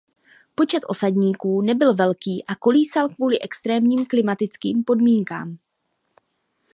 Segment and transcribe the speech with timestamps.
[0.55, 5.57] Počet osadníků nebyl velký a kolísal kvůli extrémním klimatickým podmínkám.